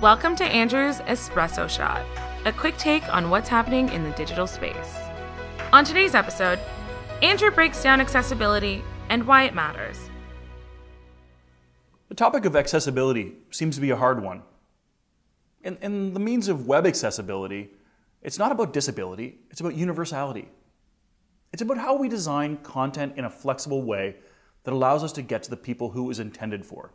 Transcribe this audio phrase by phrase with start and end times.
[0.00, 2.06] Welcome to Andrew's Espresso Shot,
[2.46, 4.96] a quick take on what's happening in the digital space.
[5.74, 6.58] On today's episode,
[7.20, 10.08] Andrew breaks down accessibility and why it matters.
[12.08, 14.40] The topic of accessibility seems to be a hard one.
[15.62, 17.68] In, in the means of web accessibility,
[18.22, 20.48] it's not about disability, it's about universality.
[21.52, 24.16] It's about how we design content in a flexible way
[24.64, 26.90] that allows us to get to the people who intended for.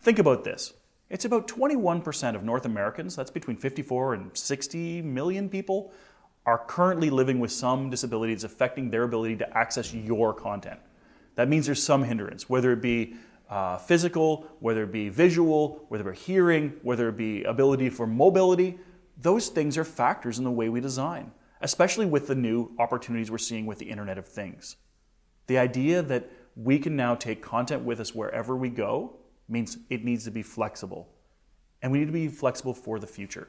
[0.00, 0.74] Think about this.
[1.12, 5.92] It's about 21% of North Americans, that's between 54 and 60 million people,
[6.44, 10.80] are currently living with some disability that's affecting their ability to access your content.
[11.36, 13.14] That means there's some hindrance, whether it be
[13.48, 18.08] uh, physical, whether it be visual, whether it be hearing, whether it be ability for
[18.08, 18.80] mobility.
[19.20, 21.30] Those things are factors in the way we design
[21.62, 24.76] especially with the new opportunities we're seeing with the Internet of Things.
[25.46, 29.16] The idea that we can now take content with us wherever we go
[29.52, 31.08] means it needs to be flexible.
[31.82, 33.48] And we need to be flexible for the future.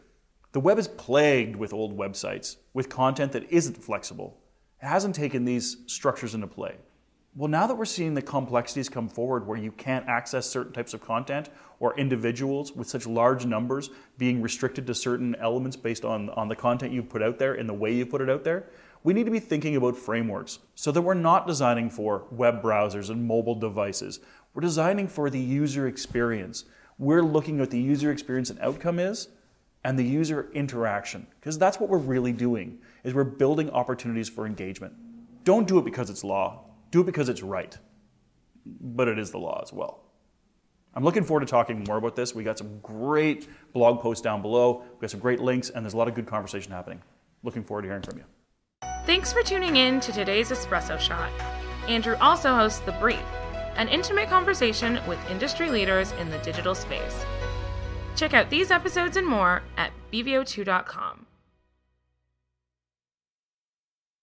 [0.52, 4.38] The web is plagued with old websites with content that isn't flexible.
[4.82, 6.76] It hasn't taken these structures into play.
[7.36, 10.94] Well, now that we're seeing the complexities come forward where you can't access certain types
[10.94, 16.30] of content or individuals with such large numbers being restricted to certain elements based on,
[16.32, 18.68] on the content you put out there and the way you put it out there,
[19.04, 23.10] we need to be thinking about frameworks so that we're not designing for web browsers
[23.10, 24.20] and mobile devices.
[24.54, 26.66] We're designing for the user experience.
[26.98, 29.30] We're looking at the user experience and outcome is
[29.84, 34.46] and the user interaction because that's what we're really doing is we're building opportunities for
[34.46, 34.94] engagement.
[35.44, 37.76] Don't do it because it's law do it because it's right,
[38.66, 40.04] but it is the law as well.
[40.94, 42.36] I'm looking forward to talking more about this.
[42.36, 44.84] We got some great blog posts down below.
[44.94, 47.02] We got some great links, and there's a lot of good conversation happening.
[47.42, 48.26] Looking forward to hearing from you.
[49.08, 51.32] Thanks for tuning in to today's Espresso Shot.
[51.88, 53.26] Andrew also hosts The Brief,
[53.76, 57.26] an intimate conversation with industry leaders in the digital space.
[58.16, 61.26] Check out these episodes and more at bv02.com.